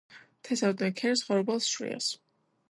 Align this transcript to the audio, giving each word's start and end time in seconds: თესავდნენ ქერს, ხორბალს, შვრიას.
თესავდნენ 0.47 0.95
ქერს, 1.01 1.23
ხორბალს, 1.27 1.69
შვრიას. 1.75 2.11